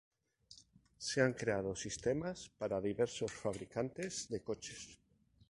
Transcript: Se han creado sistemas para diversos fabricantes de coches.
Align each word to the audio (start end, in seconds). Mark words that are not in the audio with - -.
Se 0.97 1.21
han 1.21 1.33
creado 1.33 1.75
sistemas 1.75 2.49
para 2.57 2.81
diversos 2.81 3.31
fabricantes 3.31 4.27
de 4.29 4.41
coches. 4.41 4.97